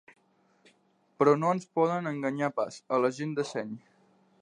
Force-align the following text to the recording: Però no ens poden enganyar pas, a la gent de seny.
Però 1.19 1.35
no 1.43 1.53
ens 1.57 1.69
poden 1.81 2.13
enganyar 2.15 2.51
pas, 2.59 2.83
a 2.97 3.03
la 3.07 3.15
gent 3.21 3.41
de 3.43 3.51
seny. 3.55 3.75